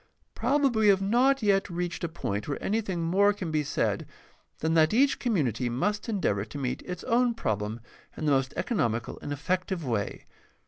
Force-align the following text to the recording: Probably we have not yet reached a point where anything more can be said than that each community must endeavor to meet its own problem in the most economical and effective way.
Probably 0.33 0.87
we 0.87 0.87
have 0.87 1.03
not 1.03 1.43
yet 1.43 1.69
reached 1.69 2.03
a 2.03 2.09
point 2.09 2.47
where 2.47 2.57
anything 2.59 3.01
more 3.03 3.33
can 3.33 3.51
be 3.51 3.61
said 3.63 4.07
than 4.57 4.73
that 4.73 4.95
each 4.95 5.19
community 5.19 5.69
must 5.69 6.09
endeavor 6.09 6.43
to 6.43 6.57
meet 6.57 6.81
its 6.87 7.03
own 7.03 7.35
problem 7.35 7.81
in 8.17 8.25
the 8.25 8.31
most 8.31 8.51
economical 8.57 9.19
and 9.21 9.31
effective 9.31 9.85
way. 9.85 10.25